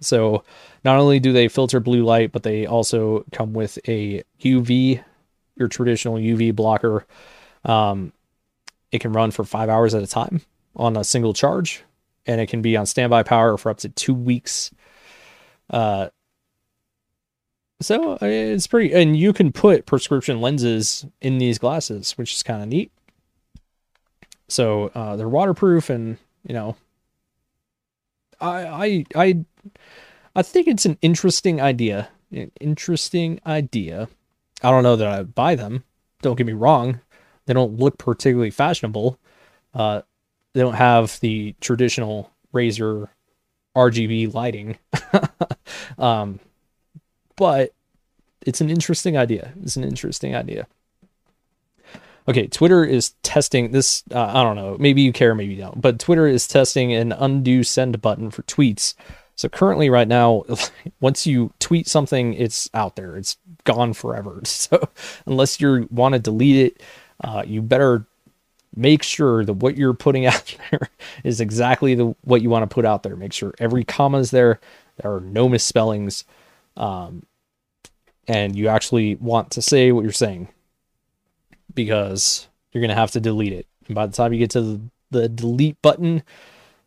[0.00, 0.42] So
[0.84, 5.02] not only do they filter blue light, but they also come with a UV
[5.56, 7.06] your traditional UV blocker.
[7.64, 8.12] Um,
[8.92, 10.42] it can run for five hours at a time
[10.76, 11.84] on a single charge,
[12.26, 14.70] and it can be on standby power for up to two weeks.
[15.70, 16.08] Uh,
[17.80, 22.62] so it's pretty, and you can put prescription lenses in these glasses, which is kind
[22.62, 22.92] of neat.
[24.48, 26.76] So uh, they're waterproof, and you know,
[28.40, 29.44] I I I
[30.36, 32.08] I think it's an interesting idea.
[32.30, 34.08] An interesting idea.
[34.62, 35.84] I don't know that I buy them.
[36.22, 37.00] Don't get me wrong;
[37.46, 39.18] they don't look particularly fashionable.
[39.74, 40.02] Uh,
[40.54, 43.08] they don't have the traditional Razer
[43.76, 44.78] RGB lighting,
[45.98, 46.40] um,
[47.36, 47.72] but
[48.40, 49.52] it's an interesting idea.
[49.62, 50.66] It's an interesting idea.
[52.26, 54.02] Okay, Twitter is testing this.
[54.10, 54.76] Uh, I don't know.
[54.78, 55.80] Maybe you care, maybe you don't.
[55.80, 58.94] But Twitter is testing an undo send button for tweets
[59.36, 60.44] So currently, right now,
[61.00, 63.16] once you tweet something, it's out there.
[63.16, 64.42] It's gone forever.
[64.44, 64.88] So
[65.26, 66.82] unless you want to delete it,
[67.22, 68.06] uh, you better
[68.76, 70.88] make sure that what you're putting out there
[71.22, 73.16] is exactly the what you want to put out there.
[73.16, 74.60] Make sure every comma is there.
[75.00, 76.24] There are no misspellings,
[76.76, 77.24] um,
[78.28, 80.48] and you actually want to say what you're saying
[81.74, 83.66] because you're gonna have to delete it.
[83.86, 86.22] And by the time you get to the, the delete button,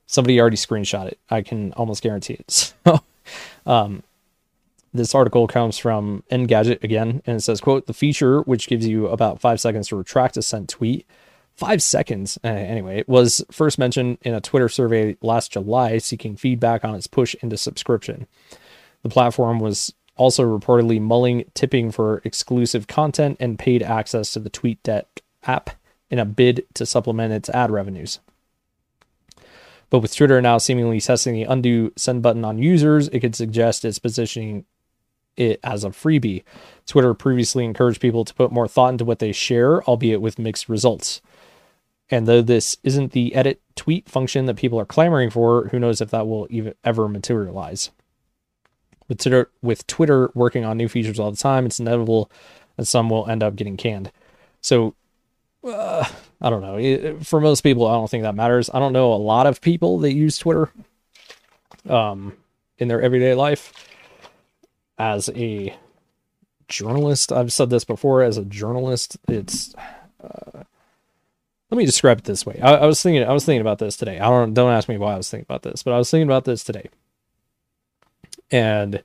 [0.06, 1.19] somebody already screenshot it.
[1.30, 2.73] I can almost guarantee it.
[2.86, 3.02] So,
[3.65, 4.04] um,
[4.93, 9.08] this article comes from Engadget again, and it says, "quote The feature, which gives you
[9.08, 11.06] about five seconds to retract a sent tweet,
[11.58, 16.86] five seconds uh, anyway, was first mentioned in a Twitter survey last July, seeking feedback
[16.86, 18.28] on its push into subscription.
[19.04, 24.50] The platform was also reportedly mulling tipping for exclusive content and paid access to the
[24.50, 25.06] TweetDeck
[25.43, 25.72] app
[26.10, 28.20] in a bid to supplement its ad revenues."
[29.89, 33.86] But with Twitter now seemingly testing the undo send button on users, it could suggest
[33.86, 34.65] it's positioning
[35.38, 36.43] it as a freebie.
[36.86, 40.67] Twitter previously encouraged people to put more thought into what they share, albeit with mixed
[40.67, 41.22] results.
[42.10, 46.02] And though this isn't the edit tweet function that people are clamoring for, who knows
[46.02, 47.91] if that will even ever materialize.
[49.08, 52.32] With Twitter, with Twitter working on new features all the time, it's inevitable
[52.76, 54.12] that some will end up getting canned.
[54.62, 54.96] So
[55.63, 56.06] uh,
[56.41, 57.20] I don't know.
[57.24, 58.70] For most people, I don't think that matters.
[58.74, 60.70] I don't know a lot of people that use Twitter
[61.89, 62.34] um,
[62.78, 63.74] in their everyday life.
[64.98, 65.76] As a
[66.67, 68.24] journalist, I've said this before.
[68.24, 69.76] As a journalist, it's.
[70.24, 70.63] Uh,
[71.69, 72.60] let me describe it this way.
[72.62, 73.23] I, I, was thinking.
[73.23, 74.19] I was thinking about this today.
[74.19, 74.53] I don't.
[74.53, 76.63] Don't ask me why I was thinking about this, but I was thinking about this
[76.63, 76.89] today.
[78.51, 79.03] And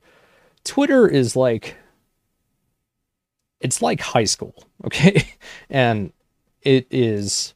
[0.64, 1.76] Twitter is like.
[3.60, 5.24] It's like high school, okay?
[5.70, 6.12] And
[6.62, 7.54] it is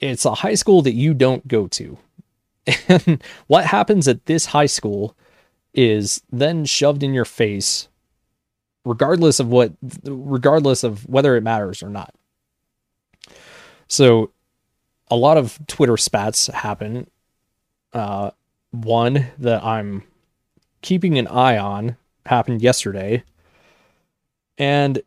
[0.00, 1.98] it's a high school that you don't go to.
[2.88, 5.16] And what happens at this high school
[5.72, 7.88] is then shoved in your face
[8.84, 9.72] regardless of what
[10.04, 12.14] regardless of whether it matters or not.
[13.88, 14.30] So
[15.10, 17.10] a lot of Twitter spats happen.
[17.92, 18.30] Uh,
[18.70, 20.02] one that I'm
[20.82, 21.96] keeping an eye on
[22.26, 23.24] happened yesterday.
[24.58, 25.02] And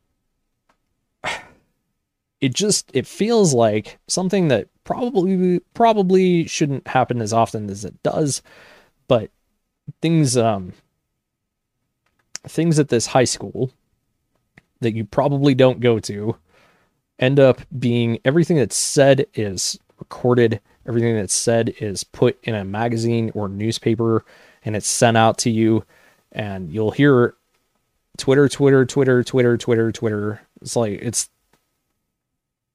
[2.41, 8.02] it just it feels like something that probably probably shouldn't happen as often as it
[8.02, 8.41] does
[9.08, 9.30] but
[10.02, 10.74] things um
[12.48, 13.72] things at this high school
[14.80, 16.36] that you probably don't go to
[17.19, 22.65] end up being everything that's said is recorded everything that's said is put in a
[22.65, 24.26] magazine or newspaper
[24.65, 25.84] and it's sent out to you
[26.32, 27.36] and you'll hear
[28.17, 31.30] twitter twitter twitter twitter twitter twitter it's like it's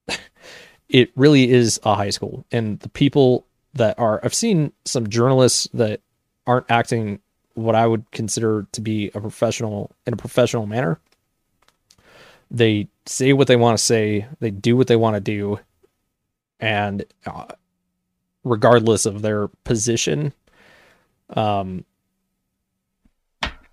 [0.89, 2.45] it really is a high school.
[2.51, 6.01] And the people that are, I've seen some journalists that
[6.45, 7.19] aren't acting
[7.53, 10.99] what I would consider to be a professional in a professional manner.
[12.49, 15.59] They say what they want to say, they do what they want to do,
[16.59, 17.45] and uh,
[18.43, 20.33] regardless of their position,
[21.29, 21.85] um,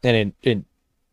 [0.02, 0.64] and it, it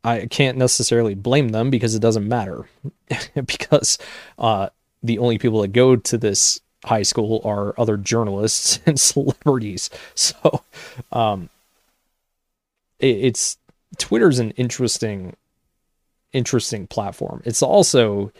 [0.03, 2.67] I can't necessarily blame them because it doesn't matter
[3.45, 3.97] because
[4.37, 4.69] uh,
[5.03, 9.89] the only people that go to this high school are other journalists and celebrities.
[10.15, 10.63] So,
[11.11, 11.49] um,
[12.99, 13.57] it, it's
[13.97, 15.35] Twitter's an interesting,
[16.33, 17.41] interesting platform.
[17.45, 18.31] It's also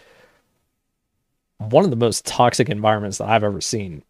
[1.57, 4.03] one of the most toxic environments that I've ever seen.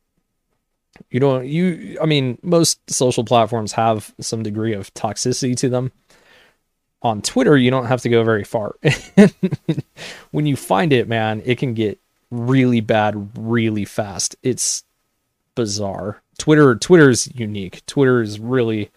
[1.09, 5.91] You know, you, I mean, most social platforms have some degree of toxicity to them.
[7.01, 8.75] On Twitter, you don't have to go very far.
[10.31, 14.35] when you find it, man, it can get really bad really fast.
[14.43, 14.83] It's
[15.55, 16.21] bizarre.
[16.37, 17.85] Twitter Twitter's unique.
[17.85, 18.91] Twitter is really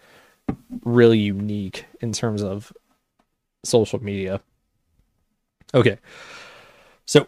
[0.83, 2.71] really unique in terms of
[3.63, 4.41] social media.
[5.75, 5.99] Okay.
[7.05, 7.27] So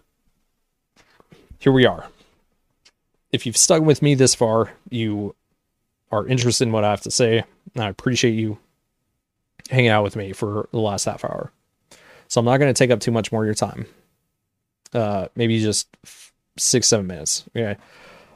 [1.59, 2.07] here we are.
[3.31, 5.35] If you've stuck with me this far, you
[6.11, 7.43] are interested in what I have to say.
[7.75, 8.57] And I appreciate you
[9.69, 11.51] hanging out with me for the last half hour.
[12.29, 13.85] So I'm not going to take up too much more of your time
[14.93, 15.87] uh, maybe just
[16.57, 17.45] six, seven minutes.
[17.55, 17.77] Okay.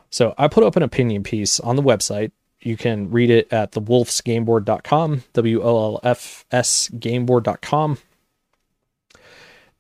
[0.10, 2.32] So I put up an opinion piece on the website.
[2.62, 7.98] You can read it at thewolfsgameboard.com, W O L F S gameboard.com.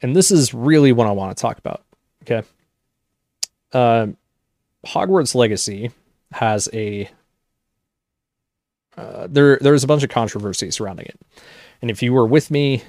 [0.01, 1.83] And this is really what I want to talk about.
[2.23, 2.47] Okay.
[3.71, 4.07] Uh,
[4.85, 5.91] Hogwarts Legacy
[6.31, 7.09] has a
[8.97, 11.19] uh, there there's a bunch of controversy surrounding it.
[11.81, 12.83] And if you were with me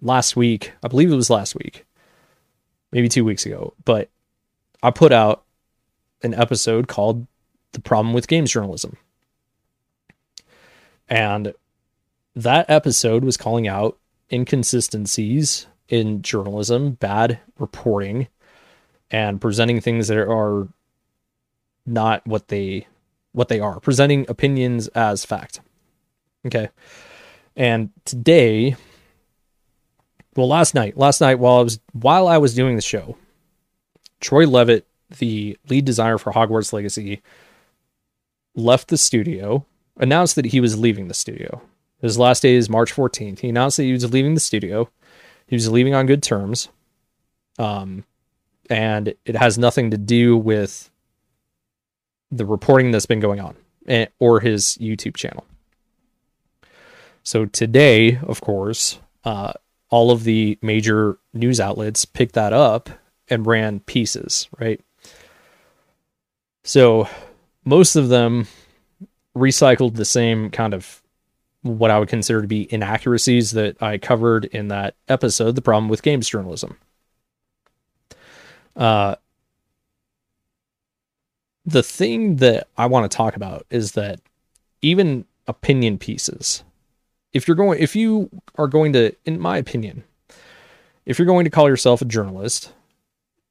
[0.00, 1.84] last week, I believe it was last week,
[2.92, 4.08] maybe two weeks ago, but
[4.82, 5.44] I put out
[6.22, 7.26] an episode called
[7.72, 8.96] The Problem with Games Journalism.
[11.08, 11.54] And
[12.34, 13.98] that episode was calling out
[14.32, 18.28] inconsistencies in journalism, bad reporting,
[19.10, 20.68] and presenting things that are
[21.86, 22.86] not what they
[23.32, 25.60] what they are, presenting opinions as fact.
[26.46, 26.68] Okay.
[27.56, 28.76] And today,
[30.36, 33.16] well, last night, last night while I was while I was doing the show,
[34.20, 34.86] Troy Leavitt,
[35.18, 37.22] the lead designer for Hogwarts Legacy,
[38.54, 39.64] left the studio,
[39.96, 41.60] announced that he was leaving the studio.
[42.00, 43.40] His last day is March 14th.
[43.40, 44.88] He announced that he was leaving the studio.
[45.48, 46.68] He was leaving on good terms.
[47.58, 48.04] Um,
[48.70, 50.90] and it has nothing to do with
[52.30, 53.56] the reporting that's been going on
[53.88, 55.44] eh, or his YouTube channel.
[57.22, 59.54] So today, of course, uh,
[59.90, 62.90] all of the major news outlets picked that up
[63.28, 64.80] and ran pieces, right?
[66.64, 67.08] So
[67.64, 68.46] most of them
[69.36, 71.02] recycled the same kind of
[71.62, 75.88] what I would consider to be inaccuracies that I covered in that episode, The Problem
[75.88, 76.76] with Games Journalism.
[78.76, 79.16] Uh,
[81.66, 84.20] the thing that I want to talk about is that
[84.80, 86.62] even opinion pieces,
[87.32, 90.04] if you're going, if you are going to, in my opinion,
[91.04, 92.72] if you're going to call yourself a journalist,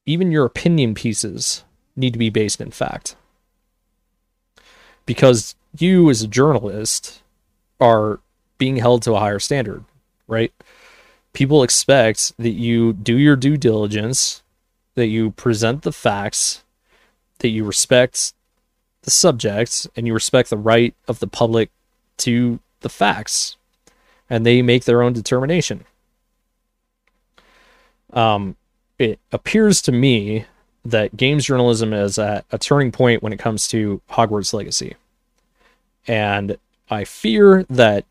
[0.05, 1.64] even your opinion pieces
[1.95, 3.16] need to be based in fact.
[5.05, 7.22] Because you, as a journalist,
[7.80, 8.20] are
[8.58, 9.84] being held to a higher standard,
[10.28, 10.54] right?
[11.34, 14.42] People expect that you do your due diligence,
[14.96, 16.64] that you present the facts,
[17.40, 18.34] that you respect
[19.04, 21.70] the subjects, and you respect the right of the public
[22.18, 23.58] to the facts,
[24.30, 25.86] and they make their own determination.
[28.12, 28.56] Um,
[28.98, 30.46] it appears to me
[30.84, 34.96] that games journalism is at a turning point when it comes to Hogwarts Legacy.
[36.08, 36.58] And
[36.90, 38.06] I fear that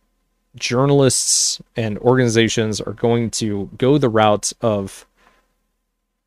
[0.56, 5.06] journalists and organizations are going to go the route of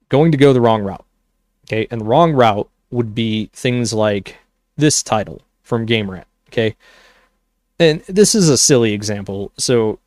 [0.10, 1.06] going to go the wrong route.
[1.66, 1.88] Okay.
[1.91, 4.38] And the wrong route would be things like
[4.78, 6.28] this title from Game Rant.
[6.50, 6.76] Okay.
[7.80, 9.52] And this is a silly example.
[9.58, 10.00] So,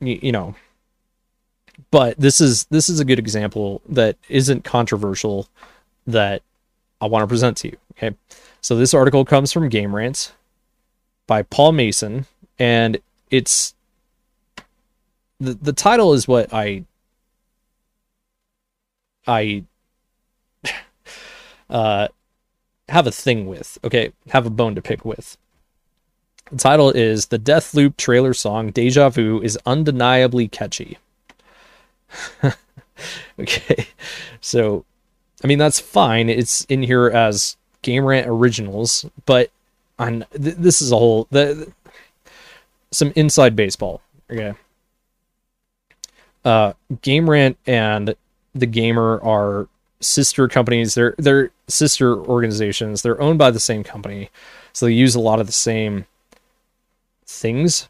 [0.00, 0.54] you, you know,
[1.90, 5.48] but this is this is a good example that isn't controversial
[6.06, 6.42] that
[7.00, 7.76] I want to present to you.
[7.92, 8.14] Okay.
[8.60, 10.32] So this article comes from Game Rant
[11.30, 12.26] by Paul Mason,
[12.58, 12.98] and
[13.30, 13.72] it's
[15.38, 16.82] the the title is what I
[19.28, 19.62] I
[21.70, 22.08] uh
[22.88, 23.78] have a thing with.
[23.84, 25.38] Okay, have a bone to pick with.
[26.50, 30.98] The title is The Deathloop trailer song Deja Vu is undeniably catchy.
[33.38, 33.86] okay.
[34.40, 34.84] So
[35.44, 36.28] I mean that's fine.
[36.28, 39.52] It's in here as Game Rant originals, but
[40.00, 41.70] on th- this is a whole the,
[42.90, 44.00] some inside baseball.
[44.30, 44.54] Okay.
[46.44, 46.72] Uh,
[47.02, 48.14] Game Rant and
[48.54, 49.68] the Gamer are
[50.00, 50.94] sister companies.
[50.94, 53.02] They're they're sister organizations.
[53.02, 54.30] They're owned by the same company,
[54.72, 56.06] so they use a lot of the same
[57.26, 57.88] things.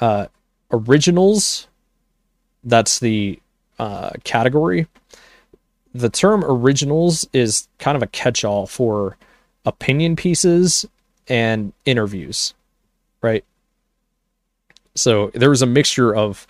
[0.00, 0.26] Uh,
[0.72, 1.68] originals.
[2.64, 3.38] That's the
[3.78, 4.86] uh, category.
[5.94, 9.16] The term originals is kind of a catch-all for
[9.64, 10.86] opinion pieces
[11.30, 12.52] and interviews,
[13.22, 13.44] right?
[14.94, 16.46] So there was a mixture of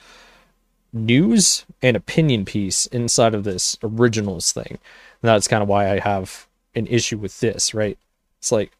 [0.92, 4.66] news and opinion piece inside of this originals thing.
[4.70, 7.98] And that's kind of why I have an issue with this, right?
[8.38, 8.72] It's like,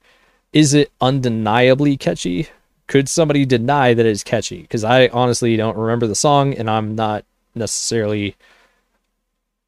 [0.53, 2.49] is it undeniably catchy?
[2.89, 4.63] Could somebody deny that it's catchy?
[4.63, 7.25] Because I honestly don't remember the song and I'm not
[7.55, 8.35] necessarily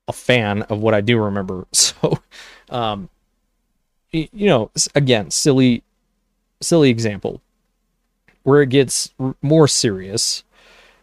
[0.09, 1.67] a fan of what I do remember.
[1.73, 2.19] So,
[2.71, 3.11] um,
[4.11, 5.83] you know, again, silly
[6.63, 7.41] silly example
[8.43, 10.43] where it gets more serious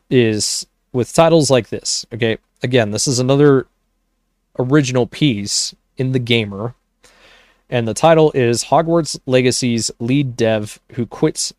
[0.09, 2.05] is with titles like this.
[2.13, 3.67] Okay, again, this is another
[4.57, 6.75] original piece in the gamer,
[7.69, 11.53] and the title is Hogwarts Legacy's lead dev who quits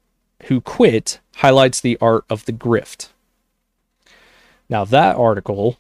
[0.44, 3.08] who quit highlights the art of the grift.
[4.68, 5.78] Now that article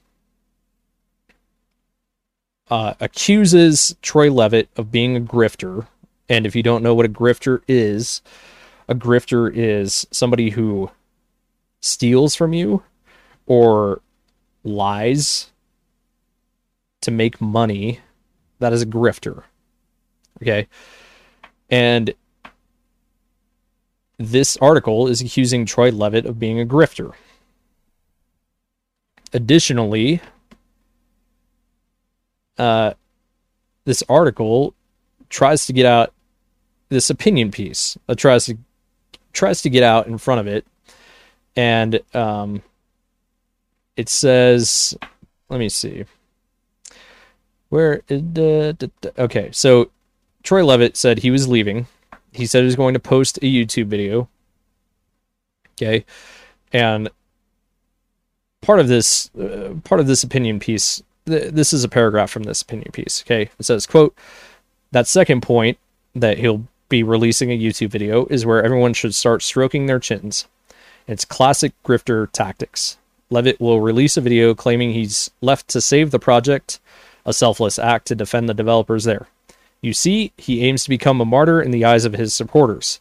[2.70, 5.86] uh, accuses Troy Leavitt of being a grifter
[6.30, 8.22] and if you don't know what a grifter is,
[8.88, 10.90] a grifter is somebody who
[11.80, 12.84] steals from you
[13.46, 14.00] or
[14.62, 15.50] lies
[17.00, 17.98] to make money.
[18.60, 19.42] That is a grifter.
[20.40, 20.68] Okay.
[21.68, 22.14] And
[24.16, 27.12] this article is accusing Troy Leavitt of being a grifter.
[29.32, 30.20] Additionally,
[32.56, 32.94] uh,
[33.84, 34.74] this article
[35.28, 36.12] tries to get out
[36.90, 38.58] this opinion piece that tries to
[39.32, 40.66] tries to get out in front of it,
[41.56, 42.62] and um,
[43.96, 44.96] it says,
[45.48, 46.04] let me see.
[47.68, 48.72] Where uh,
[49.18, 49.90] okay, so
[50.42, 51.86] Troy Leavitt said he was leaving.
[52.32, 54.28] He said he was going to post a YouTube video.
[55.74, 56.04] Okay,
[56.72, 57.08] and
[58.60, 61.02] part of this uh, part of this opinion piece.
[61.26, 63.22] Th- this is a paragraph from this opinion piece.
[63.24, 64.16] Okay, it says, "quote
[64.90, 65.78] That second point
[66.14, 70.46] that he'll be releasing a YouTube video is where everyone should start stroking their chins.
[71.06, 72.98] It's classic grifter tactics.
[73.30, 76.78] Leavitt will release a video claiming he's left to save the project,
[77.24, 79.28] a selfless act to defend the developers there.
[79.80, 83.00] You see, he aims to become a martyr in the eyes of his supporters.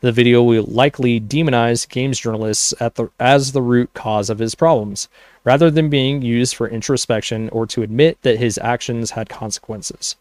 [0.00, 5.08] The video will likely demonize games journalists the, as the root cause of his problems,
[5.44, 10.16] rather than being used for introspection or to admit that his actions had consequences.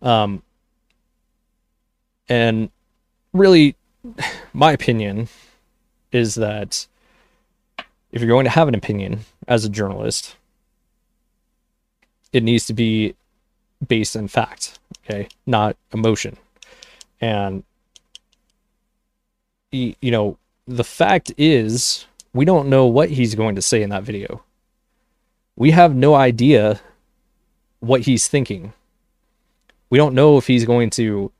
[0.00, 0.42] Um,
[2.28, 2.70] and
[3.32, 3.76] really,
[4.52, 5.28] my opinion
[6.12, 6.86] is that
[8.12, 10.36] if you're going to have an opinion as a journalist,
[12.32, 13.14] it needs to be
[13.86, 16.36] based in fact, okay, not emotion.
[17.20, 17.64] And
[19.70, 24.02] you know, the fact is we don't know what he's going to say in that
[24.02, 24.42] video.
[25.56, 26.80] We have no idea
[27.80, 28.72] what he's thinking.
[29.90, 31.32] We don't know if he's going to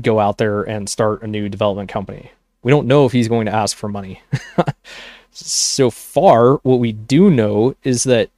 [0.00, 2.30] go out there and start a new development company.
[2.62, 4.22] We don't know if he's going to ask for money.
[5.30, 8.30] so far, what we do know is that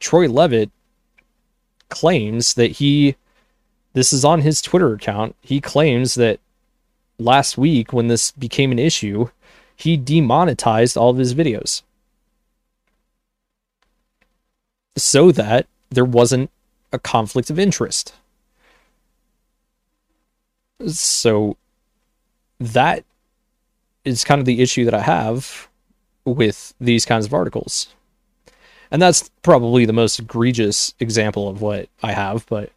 [0.00, 0.70] Troy Leavitt
[1.88, 3.16] claims that he,
[3.92, 6.40] this is on his Twitter account, he claims that
[7.18, 9.30] last week when this became an issue,
[9.74, 11.82] he demonetized all of his videos
[14.96, 16.50] so that there wasn't
[16.92, 18.14] a conflict of interest.
[20.86, 21.56] So
[22.60, 23.04] that
[24.04, 25.68] is kind of the issue that I have
[26.24, 27.94] with these kinds of articles.
[28.90, 32.70] And that's probably the most egregious example of what I have, but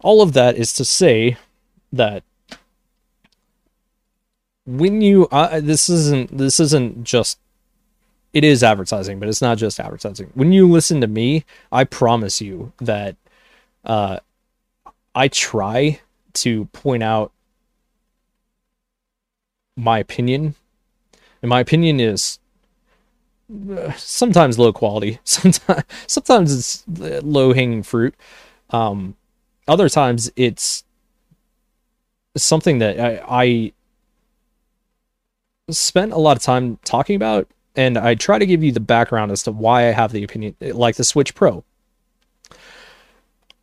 [0.00, 1.36] all of that is to say
[1.92, 2.22] that
[4.66, 7.38] when you uh, this isn't this isn't just
[8.32, 10.30] it is advertising, but it's not just advertising.
[10.34, 13.16] When you listen to me, I promise you that
[13.84, 14.18] uh,
[15.14, 16.00] I try
[16.34, 17.32] to point out
[19.76, 20.54] my opinion.
[21.42, 22.38] And my opinion is
[23.70, 26.84] uh, sometimes low quality, sometimes sometimes it's
[27.24, 28.14] low hanging fruit.
[28.70, 29.16] Um,
[29.68, 30.84] other times it's
[32.36, 33.72] something that I, I
[35.70, 39.32] spent a lot of time talking about, and I try to give you the background
[39.32, 41.64] as to why I have the opinion, like the Switch Pro.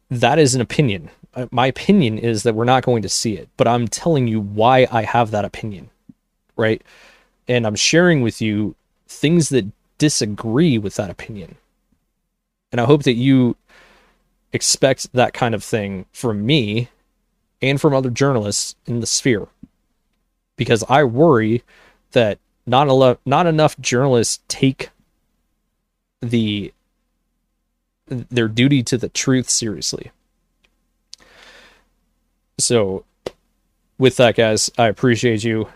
[0.10, 1.10] That is an opinion.
[1.34, 4.42] Uh, my opinion is that we're not going to see it, but I'm telling you
[4.42, 5.90] why I have that opinion,
[6.58, 6.82] right?
[7.48, 8.76] And I'm sharing with you
[9.08, 11.56] things that disagree with that opinion.
[12.72, 13.56] And I hope that you
[14.54, 16.90] expect that kind of thing from me
[17.62, 19.48] and from other journalists in the sphere.
[20.58, 21.64] Because I worry
[22.12, 24.90] that not enough not enough journalists take
[26.22, 26.74] the
[28.08, 30.12] their duty to the truth seriously.
[32.62, 33.06] So,
[33.98, 35.68] with that, guys, I appreciate you.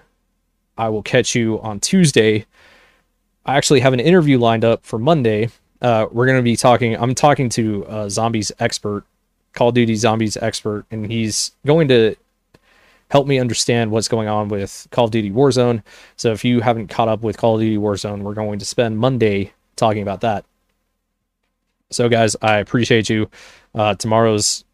[0.77, 2.45] I will catch you on Tuesday.
[3.45, 5.49] I actually have an interview lined up for Monday.
[5.81, 9.05] Uh, we're going to be talking, I'm talking to a zombies expert,
[9.53, 12.15] Call of Duty zombies expert, and he's going to
[13.11, 15.83] help me understand what's going on with Call of Duty Warzone.
[16.17, 18.97] So if you haven't caught up with Call of Duty Warzone, we're going to spend
[18.97, 20.43] Monday talking about that.
[21.91, 23.29] So guys, I appreciate you.
[23.73, 24.64] Uh, tomorrow's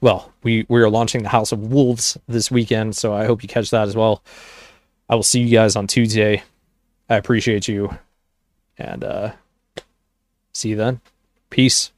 [0.00, 3.48] well, we we are launching the House of Wolves this weekend, so I hope you
[3.48, 4.22] catch that as well.
[5.08, 6.42] I will see you guys on Tuesday.
[7.08, 7.96] I appreciate you,
[8.78, 9.32] and uh,
[10.52, 11.00] see you then.
[11.50, 11.92] Peace.